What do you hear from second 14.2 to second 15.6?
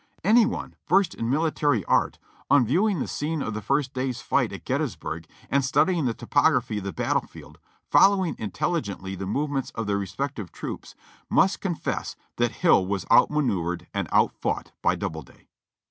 fought by Doubleday.